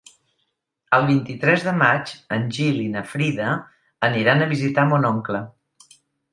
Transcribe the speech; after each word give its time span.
El 0.97 1.03
vint-i-tres 1.09 1.65
de 1.67 1.73
maig 1.81 2.15
en 2.39 2.49
Gil 2.57 2.81
i 2.85 2.89
na 2.95 3.05
Frida 3.13 3.53
aniran 4.11 4.45
a 4.47 4.51
visitar 4.57 4.91
mon 4.97 5.09
oncle. 5.15 5.47